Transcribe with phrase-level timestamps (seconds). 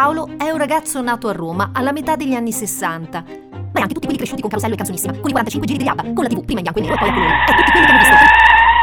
[0.00, 3.20] Paolo è un ragazzo nato a Roma alla metà degli anni 60.
[3.20, 6.04] Ma anche tutti quelli cresciuti con Carosello e Canzonissima, con i 45 giri di Abba,
[6.14, 7.86] con la TV, prima in bianco e nero e poi a colori, e tutti quelli
[7.86, 8.14] che hanno visto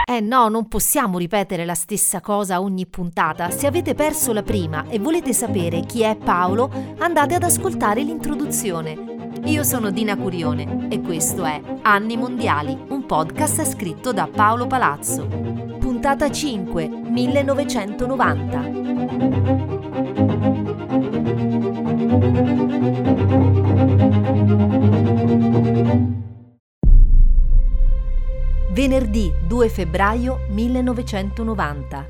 [0.09, 3.49] eh no, non possiamo ripetere la stessa cosa ogni puntata.
[3.49, 6.69] Se avete perso la prima e volete sapere chi è Paolo,
[6.99, 9.31] andate ad ascoltare l'introduzione.
[9.45, 15.25] Io sono Dina Curione e questo è Anni Mondiali, un podcast scritto da Paolo Palazzo.
[15.25, 19.76] Puntata 5, 1990.
[28.77, 32.05] Venerdì 2 febbraio 1990.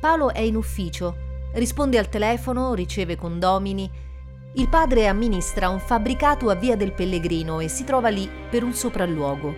[0.00, 1.16] Paolo è in ufficio,
[1.54, 3.90] risponde al telefono, riceve condomini.
[4.54, 8.72] Il padre amministra un fabbricato a Via del Pellegrino e si trova lì per un
[8.72, 9.54] sopralluogo.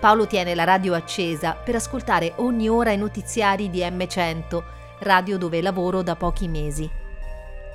[0.00, 4.62] Paolo tiene la radio accesa per ascoltare ogni ora i notiziari di M100,
[5.00, 7.04] radio dove lavoro da pochi mesi.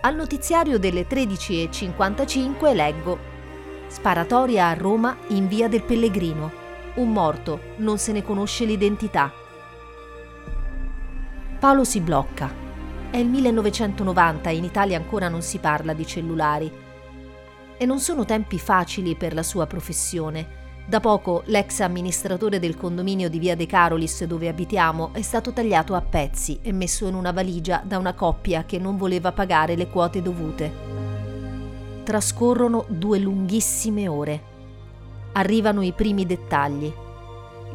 [0.03, 3.19] Al notiziario delle 13.55 leggo
[3.85, 6.51] Sparatoria a Roma in via del Pellegrino.
[6.95, 9.31] Un morto, non se ne conosce l'identità.
[11.59, 12.51] Paolo si blocca.
[13.11, 16.71] È il 1990 e in Italia ancora non si parla di cellulari.
[17.77, 20.60] E non sono tempi facili per la sua professione.
[20.85, 25.93] Da poco l'ex amministratore del condominio di Via De Carolis dove abitiamo è stato tagliato
[25.93, 29.87] a pezzi e messo in una valigia da una coppia che non voleva pagare le
[29.87, 30.71] quote dovute.
[32.03, 34.41] Trascorrono due lunghissime ore.
[35.33, 36.91] Arrivano i primi dettagli.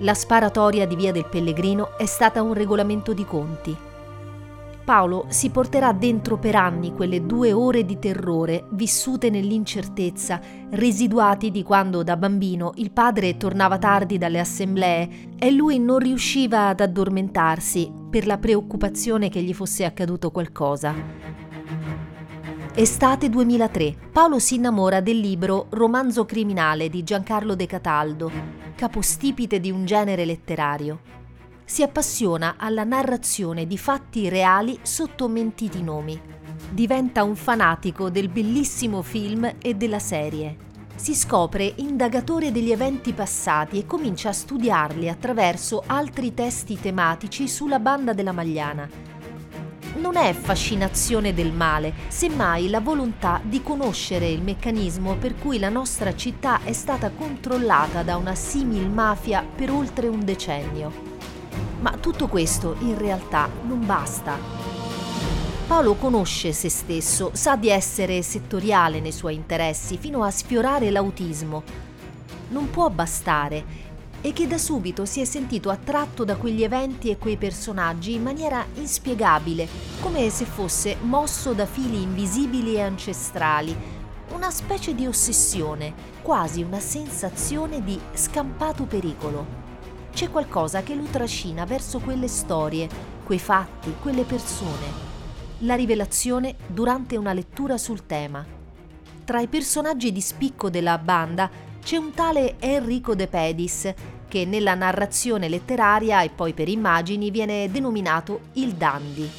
[0.01, 3.77] La sparatoria di Via del Pellegrino è stata un regolamento di conti.
[4.87, 11.65] Paolo si porterà dentro per anni quelle due ore di terrore vissute nell'incertezza, residuati di
[11.65, 15.09] quando da bambino il padre tornava tardi dalle assemblee
[15.41, 20.95] e lui non riusciva ad addormentarsi per la preoccupazione che gli fosse accaduto qualcosa.
[22.73, 23.97] Estate 2003.
[24.13, 28.31] Paolo si innamora del libro Romanzo criminale di Giancarlo De Cataldo,
[28.77, 31.17] capostipite di un genere letterario.
[31.69, 36.19] Si appassiona alla narrazione di fatti reali sotto mentiti nomi.
[36.71, 40.57] Diventa un fanatico del bellissimo film e della serie.
[40.95, 47.81] Si scopre indagatore degli eventi passati e comincia a studiarli attraverso altri testi tematici sulla
[47.81, 49.15] banda della Magliana
[49.97, 55.71] non è fascinazione del male, semmai la volontà di conoscere il meccanismo per cui la
[55.71, 61.06] nostra città è stata controllata da una simil mafia per oltre un decennio.
[61.87, 64.37] Ma tutto questo in realtà non basta.
[65.69, 71.63] Paolo conosce se stesso, sa di essere settoriale nei suoi interessi, fino a sfiorare l'autismo.
[72.49, 73.85] Non può bastare
[74.21, 78.23] e che da subito si è sentito attratto da quegli eventi e quei personaggi in
[78.25, 79.69] maniera inspiegabile,
[80.01, 83.77] come se fosse mosso da fili invisibili e ancestrali,
[84.33, 89.66] una specie di ossessione, quasi una sensazione di scampato pericolo.
[90.17, 92.89] C'è qualcosa che lo trascina verso quelle storie,
[93.23, 94.87] quei fatti, quelle persone.
[95.59, 98.43] La rivelazione durante una lettura sul tema.
[99.27, 101.51] Tra i personaggi di spicco della banda
[101.85, 103.93] c'è un tale Enrico De Pedis
[104.27, 109.31] che nella narrazione letteraria e poi per immagini viene denominato il dandy.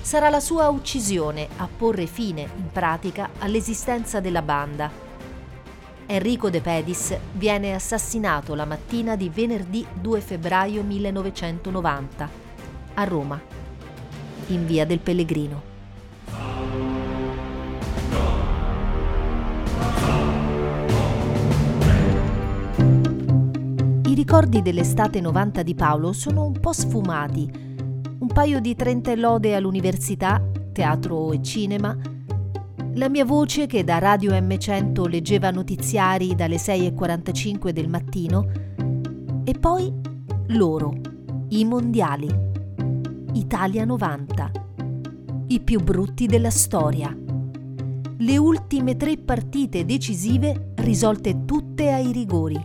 [0.00, 5.09] Sarà la sua uccisione a porre fine in pratica all'esistenza della banda.
[6.12, 12.30] Enrico De Pedis viene assassinato la mattina di venerdì 2 febbraio 1990
[12.94, 13.40] a Roma,
[14.48, 15.68] in via del Pellegrino.
[24.30, 27.50] ricordi dell'estate 90 di Paolo sono un po' sfumati.
[28.18, 30.42] Un paio di trenta lode all'università,
[30.72, 31.96] teatro e cinema.
[33.00, 38.46] La mia voce che da Radio M100 leggeva notiziari dalle 6.45 del mattino.
[39.42, 39.90] E poi
[40.48, 40.92] loro,
[41.48, 42.28] i mondiali.
[43.32, 44.50] Italia 90.
[45.46, 47.16] I più brutti della storia.
[48.18, 52.62] Le ultime tre partite decisive risolte tutte ai rigori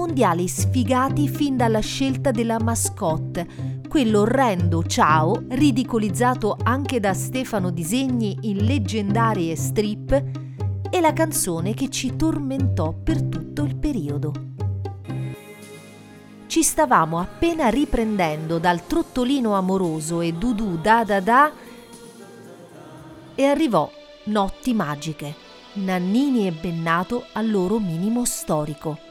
[0.00, 8.64] mondiali sfigati fin dalla scelta della mascotte, quell'orrendo ciao, ridicolizzato anche da Stefano Disegni in
[8.64, 10.10] leggendarie strip,
[10.88, 14.32] e la canzone che ci tormentò per tutto il periodo.
[16.46, 21.52] Ci stavamo appena riprendendo dal trottolino amoroso e dudù da da da
[23.34, 23.88] e arrivò
[24.24, 25.34] Notti magiche,
[25.74, 29.08] Nannini e Bennato al loro minimo storico.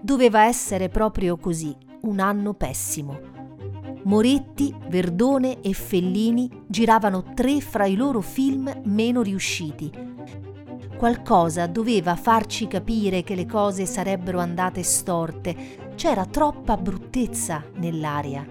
[0.00, 3.18] Doveva essere proprio così, un anno pessimo.
[4.04, 9.90] Moretti, Verdone e Fellini giravano tre fra i loro film meno riusciti.
[10.96, 18.46] Qualcosa doveva farci capire che le cose sarebbero andate storte, c'era troppa bruttezza nell'aria.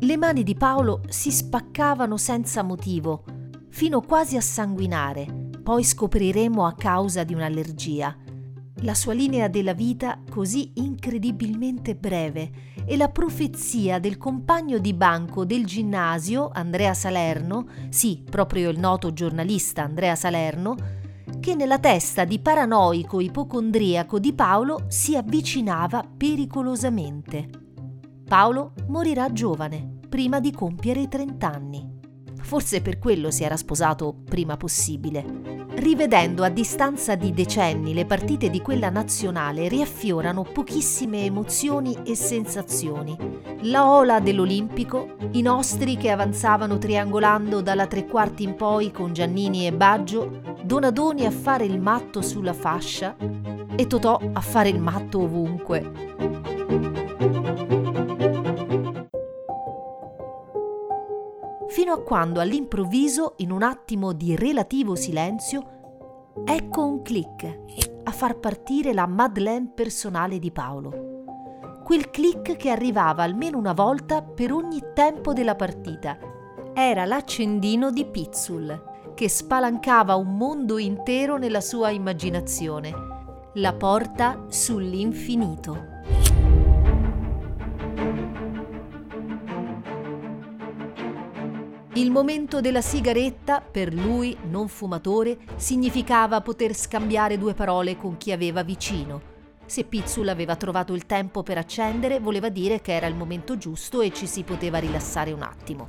[0.00, 3.24] Le mani di Paolo si spaccavano senza motivo,
[3.68, 8.16] fino quasi a sanguinare, poi scopriremo a causa di un'allergia
[8.82, 12.50] la sua linea della vita così incredibilmente breve
[12.84, 19.12] e la profezia del compagno di banco del ginnasio, Andrea Salerno, sì, proprio il noto
[19.12, 20.76] giornalista Andrea Salerno,
[21.38, 27.48] che nella testa di paranoico ipocondriaco di Paolo si avvicinava pericolosamente.
[28.24, 32.00] Paolo morirà giovane, prima di compiere i 30 anni.
[32.40, 35.61] Forse per quello si era sposato prima possibile.
[35.82, 43.16] Rivedendo a distanza di decenni le partite di quella nazionale riaffiorano pochissime emozioni e sensazioni.
[43.62, 49.66] La ola dell'Olimpico, i nostri che avanzavano triangolando dalla tre quarti in poi con Giannini
[49.66, 53.16] e Baggio, Donadoni a fare il matto sulla fascia
[53.74, 57.01] e Totò a fare il matto ovunque.
[61.82, 67.58] Fino a quando all'improvviso, in un attimo di relativo silenzio, ecco un click
[68.04, 71.82] a far partire la Madeleine personale di Paolo.
[71.82, 76.16] Quel click che arrivava almeno una volta per ogni tempo della partita.
[76.72, 82.92] Era l'accendino di Pizzul, che spalancava un mondo intero nella sua immaginazione.
[83.54, 85.91] La porta sull'infinito.
[92.12, 98.62] Momento della sigaretta, per lui, non fumatore, significava poter scambiare due parole con chi aveva
[98.62, 99.30] vicino.
[99.64, 104.02] Se Pizzul aveva trovato il tempo per accendere, voleva dire che era il momento giusto
[104.02, 105.88] e ci si poteva rilassare un attimo.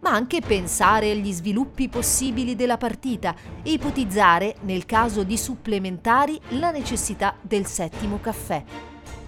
[0.00, 6.70] Ma anche pensare agli sviluppi possibili della partita e ipotizzare, nel caso di supplementari, la
[6.70, 8.62] necessità del settimo caffè.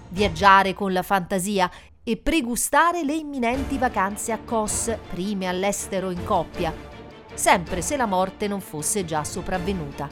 [0.09, 1.69] Viaggiare con la fantasia
[2.03, 6.73] e pregustare le imminenti vacanze a Kos, prime all'estero in coppia,
[7.33, 10.09] sempre se la morte non fosse già sopravvenuta.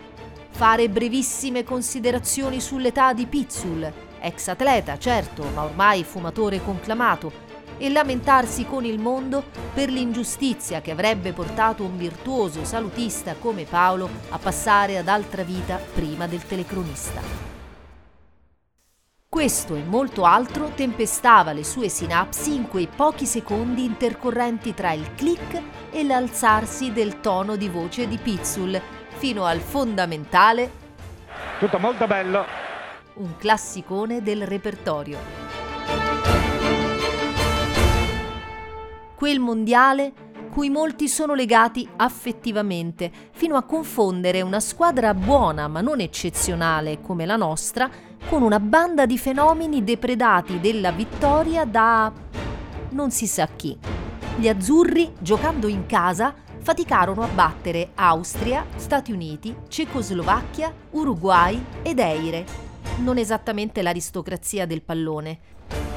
[0.52, 7.48] Fare brevissime considerazioni sull'età di Pizzul, ex atleta certo, ma ormai fumatore conclamato,
[7.80, 9.44] e lamentarsi con il mondo
[9.74, 15.78] per l'ingiustizia che avrebbe portato un virtuoso salutista come Paolo a passare ad altra vita
[15.78, 17.59] prima del telecronista.
[19.32, 25.14] Questo e molto altro tempestava le sue sinapsi in quei pochi secondi intercorrenti tra il
[25.14, 25.62] click
[25.92, 28.82] e l'alzarsi del tono di voce di Pizzul,
[29.18, 30.72] fino al fondamentale.
[31.60, 32.44] Tutto molto bello.
[33.18, 35.20] Un classicone del repertorio.
[39.16, 40.14] Quel mondiale
[40.50, 47.28] cui molti sono legati affettivamente, fino a confondere una squadra buona ma non eccezionale come
[47.28, 47.90] la nostra
[48.28, 52.12] con una banda di fenomeni depredati della vittoria da
[52.92, 53.78] non si sa chi.
[54.36, 62.46] Gli azzurri, giocando in casa, faticarono a battere Austria, Stati Uniti, Cecoslovacchia, Uruguay ed Eire,
[62.98, 65.40] non esattamente l'aristocrazia del pallone,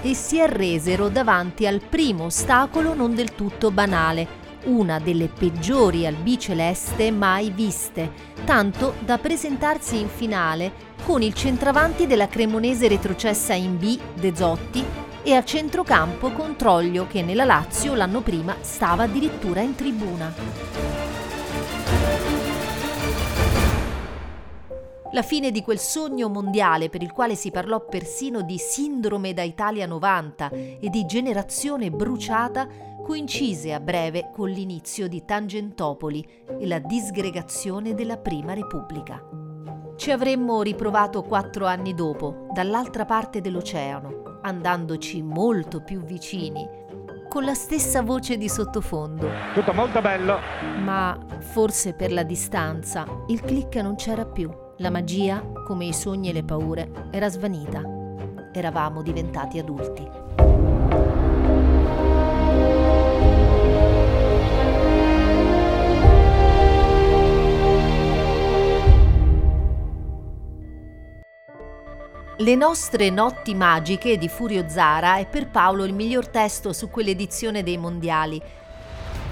[0.02, 7.10] e si arresero davanti al primo ostacolo non del tutto banale, una delle peggiori albiceleste
[7.10, 8.12] mai viste,
[8.44, 14.84] tanto da presentarsi in finale con il centravanti della Cremonese retrocessa in B, De Zotti,
[15.24, 20.34] e a centrocampo Controglio che nella Lazio l'anno prima stava addirittura in tribuna.
[25.14, 29.42] La fine di quel sogno mondiale per il quale si parlò persino di sindrome da
[29.42, 32.66] Italia 90 e di generazione bruciata
[33.02, 36.24] coincise a breve con l'inizio di Tangentopoli
[36.58, 39.20] e la disgregazione della Prima Repubblica.
[39.96, 46.66] Ci avremmo riprovato quattro anni dopo, dall'altra parte dell'oceano, andandoci molto più vicini,
[47.28, 49.28] con la stessa voce di sottofondo.
[49.52, 50.38] Tutto molto bello.
[50.82, 54.50] Ma forse per la distanza il click non c'era più.
[54.78, 57.82] La magia, come i sogni e le paure, era svanita.
[58.52, 60.21] Eravamo diventati adulti.
[72.42, 77.62] Le nostre notti magiche di Furio Zara è per Paolo il miglior testo su quell'edizione
[77.62, 78.42] dei mondiali.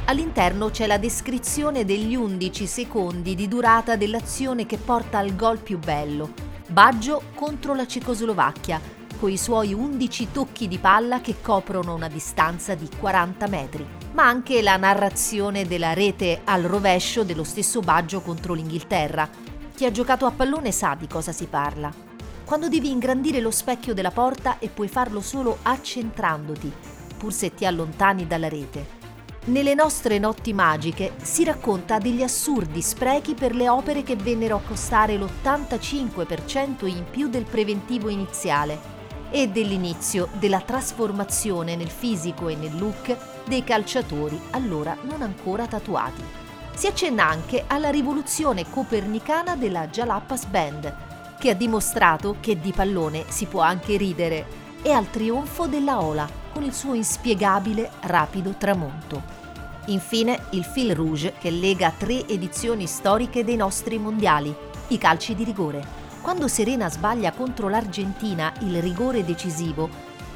[0.04, 5.80] All'interno c'è la descrizione degli 11 secondi di durata dell'azione che porta al gol più
[5.80, 6.32] bello.
[6.68, 8.80] Baggio contro la Cecoslovacchia,
[9.18, 14.28] con i suoi 11 tocchi di palla che coprono una distanza di 40 metri, ma
[14.28, 19.28] anche la narrazione della rete al rovescio dello stesso Baggio contro l'Inghilterra.
[19.74, 22.09] Chi ha giocato a pallone sa di cosa si parla.
[22.50, 26.72] Quando devi ingrandire lo specchio della porta e puoi farlo solo accentrandoti,
[27.16, 28.98] pur se ti allontani dalla rete.
[29.44, 34.62] Nelle nostre notti magiche si racconta degli assurdi sprechi per le opere che vennero a
[34.66, 38.80] costare l'85% in più del preventivo iniziale
[39.30, 43.16] e dell'inizio della trasformazione nel fisico e nel look
[43.46, 46.24] dei calciatori allora non ancora tatuati.
[46.74, 51.09] Si accenna anche alla rivoluzione copernicana della Jalapas Band,
[51.40, 54.44] che ha dimostrato che di pallone si può anche ridere,
[54.82, 59.22] e al trionfo della Ola, con il suo inspiegabile rapido tramonto.
[59.86, 64.54] Infine il fil rouge che lega tre edizioni storiche dei nostri mondiali,
[64.88, 65.82] i calci di rigore.
[66.20, 69.88] Quando Serena sbaglia contro l'Argentina il rigore decisivo,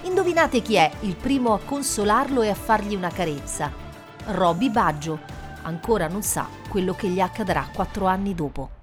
[0.04, 3.70] indovinate chi è il primo a consolarlo e a fargli una carezza?
[4.28, 5.20] Robby Baggio.
[5.62, 8.82] Ancora non sa quello che gli accadrà quattro anni dopo.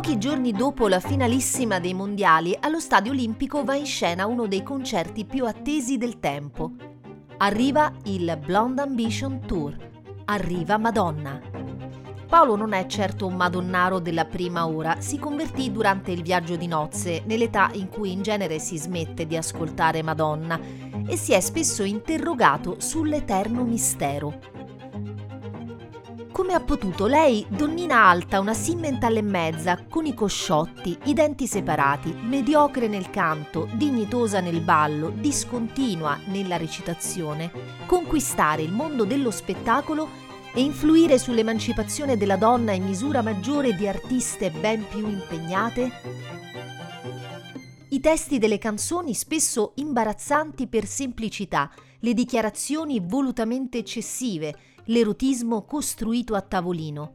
[0.00, 4.62] Pochi giorni dopo la finalissima dei mondiali, allo Stadio Olimpico va in scena uno dei
[4.62, 6.70] concerti più attesi del tempo.
[7.36, 9.76] Arriva il Blonde Ambition Tour.
[10.24, 11.38] Arriva Madonna.
[12.26, 16.66] Paolo non è certo un madonnaro della prima ora, si convertì durante il viaggio di
[16.66, 20.58] nozze, nell'età in cui in genere si smette di ascoltare Madonna,
[21.06, 24.49] e si è spesso interrogato sull'eterno mistero.
[26.40, 31.46] Come ha potuto lei, donnina alta, una simmental e mezza, con i cosciotti, i denti
[31.46, 37.52] separati, mediocre nel canto, dignitosa nel ballo, discontinua nella recitazione,
[37.84, 40.08] conquistare il mondo dello spettacolo
[40.54, 45.90] e influire sull'emancipazione della donna in misura maggiore di artiste ben più impegnate?
[47.90, 56.40] I testi delle canzoni spesso imbarazzanti per semplicità, le dichiarazioni volutamente eccessive, l'erotismo costruito a
[56.40, 57.14] tavolino.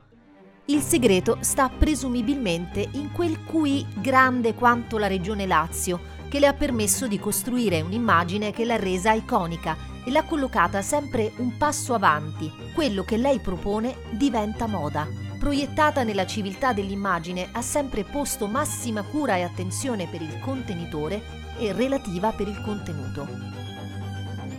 [0.65, 6.53] Il segreto sta presumibilmente in quel QI grande quanto la regione Lazio, che le ha
[6.53, 12.51] permesso di costruire un'immagine che l'ha resa iconica e l'ha collocata sempre un passo avanti.
[12.73, 15.07] Quello che lei propone diventa moda.
[15.37, 21.21] Proiettata nella civiltà dell'immagine, ha sempre posto massima cura e attenzione per il contenitore
[21.59, 23.64] e relativa per il contenuto.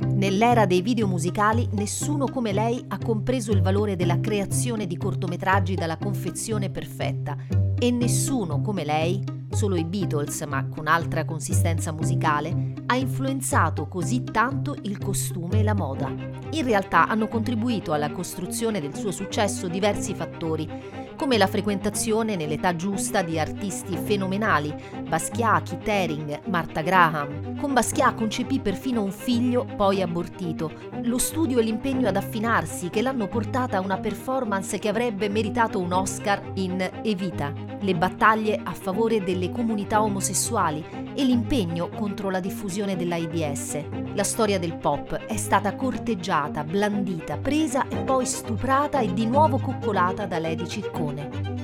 [0.00, 5.74] Nell'era dei video musicali nessuno come lei ha compreso il valore della creazione di cortometraggi
[5.74, 7.36] dalla confezione perfetta
[7.78, 14.22] e nessuno come lei, solo i Beatles ma con altra consistenza musicale, ha influenzato così
[14.24, 16.08] tanto il costume e la moda.
[16.50, 22.76] In realtà hanno contribuito alla costruzione del suo successo diversi fattori come la frequentazione nell'età
[22.76, 24.72] giusta di artisti fenomenali,
[25.08, 27.56] Basquiat, Keith Haring, Martha Graham.
[27.60, 30.72] Con Basquiat concepì perfino un figlio poi abortito,
[31.02, 35.78] lo studio e l'impegno ad affinarsi che l'hanno portata a una performance che avrebbe meritato
[35.78, 40.84] un Oscar in Evita, le battaglie a favore delle comunità omosessuali
[41.14, 43.84] e l'impegno contro la diffusione dell'AIDS.
[44.14, 49.58] La storia del pop è stata corteggiata, blandita, presa e poi stuprata e di nuovo
[49.58, 51.55] coccolata da Lady Ciccone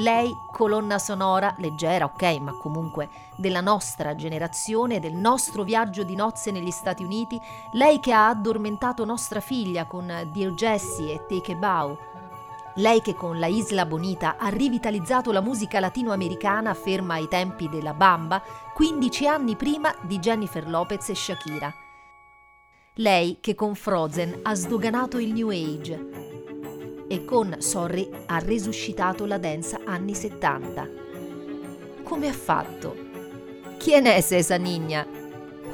[0.00, 6.50] Lei, colonna sonora, leggera, ok, ma comunque della nostra generazione, del nostro viaggio di nozze
[6.50, 7.38] negli Stati Uniti,
[7.72, 11.98] lei che ha addormentato nostra figlia con Dear Jessie e Take a Bow,
[12.76, 17.92] lei che con La Isla Bonita ha rivitalizzato la musica latinoamericana ferma ai tempi della
[17.92, 18.42] Bamba,
[18.72, 21.74] 15 anni prima di Jennifer Lopez e Shakira.
[22.94, 26.39] Lei che con Frozen ha sdoganato il New Age
[27.12, 30.88] e con Sorry ha resuscitato la dance anni 70.
[32.04, 32.96] Come ha fatto?
[33.78, 35.04] Chi è esa Nigna?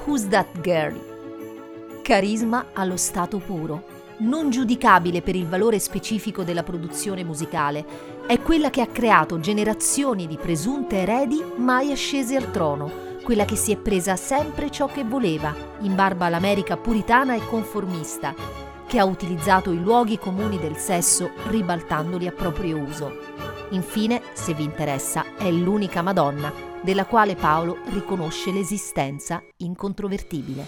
[0.06, 2.00] Who's that girl?
[2.00, 3.84] Carisma allo stato puro,
[4.20, 7.84] non giudicabile per il valore specifico della produzione musicale,
[8.26, 13.56] è quella che ha creato generazioni di presunte eredi mai ascese al trono quella che
[13.56, 19.04] si è presa sempre ciò che voleva, in barba all'America puritana e conformista, che ha
[19.04, 23.34] utilizzato i luoghi comuni del sesso ribaltandoli a proprio uso.
[23.70, 26.52] Infine, se vi interessa, è l'unica Madonna,
[26.82, 30.66] della quale Paolo riconosce l'esistenza incontrovertibile.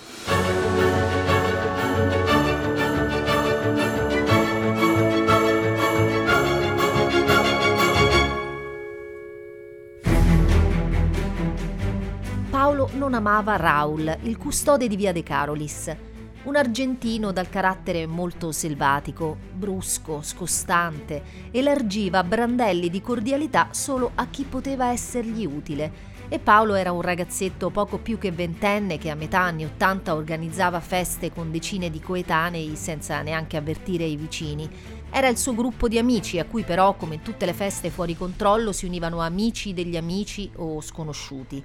[12.51, 16.08] Paolo non amava Raul, il custode di Via De Carolis.
[16.45, 24.45] Un argentino dal carattere molto selvatico, brusco, scostante, elargiva brandelli di cordialità solo a chi
[24.45, 26.16] poteva essergli utile.
[26.30, 30.78] E Paolo era un ragazzetto poco più che ventenne che a metà anni Ottanta organizzava
[30.78, 34.68] feste con decine di coetanei senza neanche avvertire i vicini.
[35.11, 38.73] Era il suo gruppo di amici, a cui però, come tutte le feste fuori controllo,
[38.73, 41.64] si univano amici degli amici o sconosciuti,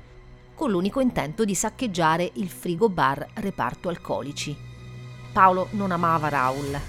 [0.55, 4.55] con l'unico intento di saccheggiare il frigo bar reparto alcolici.
[5.31, 6.79] Paolo non amava Raul,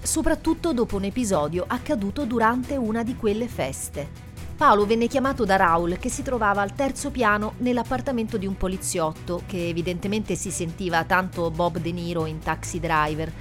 [0.00, 4.30] soprattutto dopo un episodio accaduto durante una di quelle feste.
[4.56, 9.42] Paolo venne chiamato da Raul che si trovava al terzo piano nell'appartamento di un poliziotto
[9.46, 13.32] che evidentemente si sentiva tanto Bob De Niro in Taxi Driver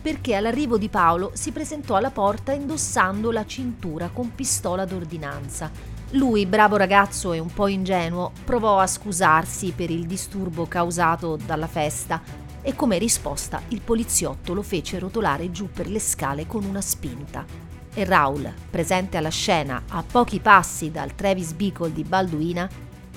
[0.00, 5.97] perché all'arrivo di Paolo si presentò alla porta indossando la cintura con pistola d'ordinanza.
[6.12, 11.66] Lui, bravo ragazzo e un po' ingenuo, provò a scusarsi per il disturbo causato dalla
[11.66, 12.22] festa
[12.62, 17.44] e come risposta il poliziotto lo fece rotolare giù per le scale con una spinta.
[17.92, 22.66] E Raul, presente alla scena a pochi passi dal Travis Beacle di Balduina,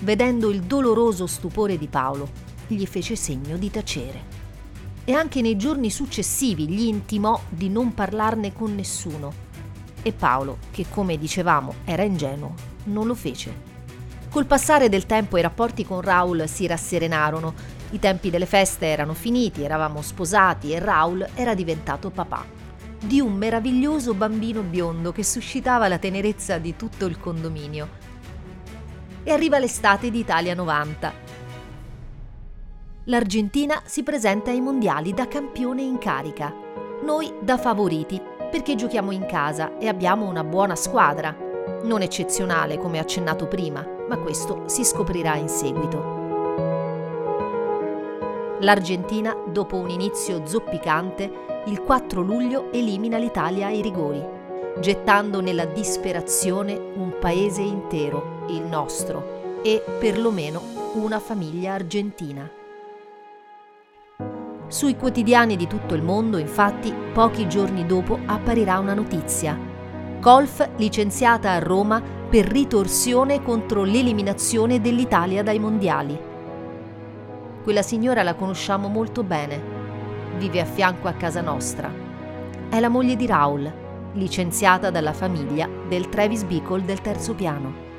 [0.02, 2.30] vedendo il doloroso stupore di Paolo,
[2.68, 4.40] gli fece segno di tacere.
[5.06, 9.32] E anche nei giorni successivi gli intimò di non parlarne con nessuno.
[10.02, 13.70] E Paolo, che come dicevamo era ingenuo, non lo fece.
[14.30, 17.54] Col passare del tempo i rapporti con Raul si rasserenarono
[17.92, 22.60] i tempi delle feste erano finiti, eravamo sposati e Raul era diventato papà
[23.04, 28.00] di un meraviglioso bambino biondo che suscitava la tenerezza di tutto il condominio.
[29.24, 31.14] E arriva l'estate di Italia 90.
[33.06, 36.54] L'Argentina si presenta ai mondiali da campione in carica,
[37.04, 38.22] noi da favoriti
[38.52, 41.36] perché giochiamo in casa e abbiamo una buona squadra,
[41.84, 46.20] non eccezionale come accennato prima, ma questo si scoprirà in seguito.
[48.60, 51.32] L'Argentina, dopo un inizio zoppicante,
[51.66, 54.24] il 4 luglio elimina l'Italia ai rigori,
[54.80, 60.62] gettando nella disperazione un paese intero, il nostro, e perlomeno
[60.94, 62.50] una famiglia argentina.
[64.68, 69.71] Sui quotidiani di tutto il mondo, infatti, pochi giorni dopo apparirà una notizia.
[70.22, 76.16] Golf licenziata a Roma per ritorsione contro l'eliminazione dell'Italia dai mondiali.
[77.64, 79.60] Quella signora la conosciamo molto bene.
[80.38, 81.92] Vive a fianco a casa nostra.
[82.70, 83.74] È la moglie di Raul,
[84.14, 87.91] licenziata dalla famiglia del Travis Bickle del terzo piano.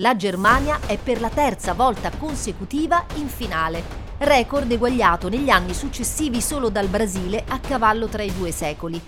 [0.00, 3.84] La Germania è per la terza volta consecutiva in finale
[4.20, 8.98] record eguagliato negli anni successivi solo dal Brasile a cavallo tra i due secoli,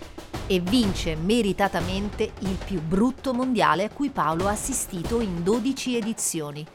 [0.46, 6.66] e vince meritatamente il più brutto mondiale a cui Paolo ha assistito in 12 edizioni.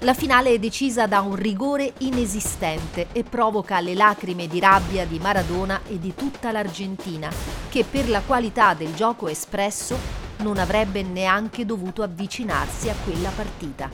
[0.00, 5.20] La finale è decisa da un rigore inesistente e provoca le lacrime di rabbia di
[5.20, 7.30] Maradona e di tutta l'Argentina,
[7.68, 13.90] che per la qualità del gioco espresso non avrebbe neanche dovuto avvicinarsi a quella partita.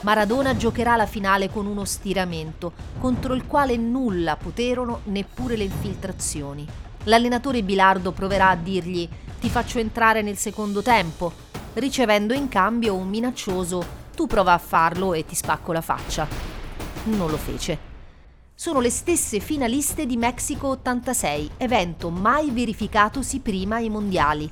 [0.00, 6.66] Maradona giocherà la finale con uno stiramento, contro il quale nulla poterono neppure le infiltrazioni.
[7.04, 9.08] L'allenatore Bilardo proverà a dirgli
[9.40, 11.32] ti faccio entrare nel secondo tempo,
[11.74, 16.26] ricevendo in cambio un minaccioso tu prova a farlo e ti spacco la faccia.
[17.04, 17.86] Non lo fece.
[18.54, 24.50] Sono le stesse finaliste di Mexico 86, evento mai verificatosi prima ai mondiali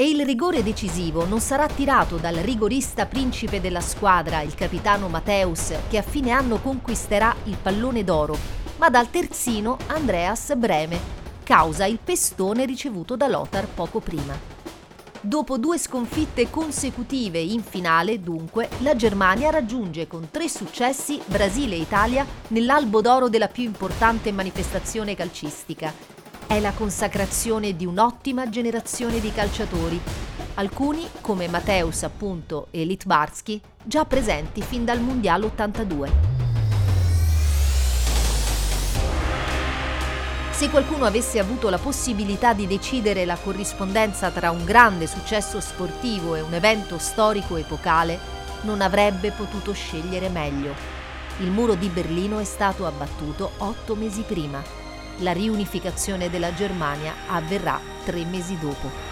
[0.00, 5.74] e il rigore decisivo non sarà tirato dal rigorista principe della squadra, il capitano Mateus,
[5.90, 8.34] che a fine anno conquisterà il pallone d'oro,
[8.78, 10.98] ma dal terzino Andreas Breme,
[11.42, 14.32] causa il pestone ricevuto da Lothar poco prima.
[15.20, 21.80] Dopo due sconfitte consecutive in finale, dunque, la Germania raggiunge con tre successi Brasile e
[21.80, 26.19] Italia nell'albo d'oro della più importante manifestazione calcistica
[26.50, 30.00] è la consacrazione di un'ottima generazione di calciatori,
[30.54, 36.10] alcuni come Mateus appunto e Litbarski, già presenti fin dal Mondiale 82.
[40.50, 46.34] Se qualcuno avesse avuto la possibilità di decidere la corrispondenza tra un grande successo sportivo
[46.34, 48.18] e un evento storico epocale,
[48.62, 50.74] non avrebbe potuto scegliere meglio.
[51.38, 54.79] Il muro di Berlino è stato abbattuto otto mesi prima
[55.20, 59.08] la riunificazione della Germania avverrà tre mesi dopo.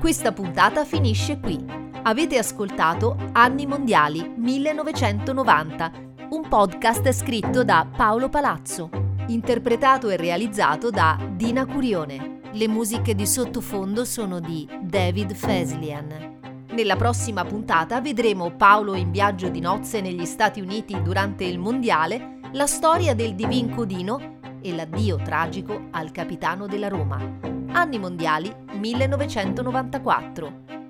[0.00, 1.64] Questa puntata finisce qui.
[2.04, 5.92] Avete ascoltato Anni Mondiali 1990,
[6.30, 8.90] un podcast scritto da Paolo Palazzo,
[9.28, 12.41] interpretato e realizzato da Dina Curione.
[12.54, 16.66] Le musiche di sottofondo sono di David Feslian.
[16.72, 22.40] Nella prossima puntata vedremo Paolo in viaggio di nozze negli Stati Uniti durante il Mondiale,
[22.52, 27.38] la storia del Divin Codino e l'addio tragico al capitano della Roma.
[27.72, 30.81] Anni Mondiali 1994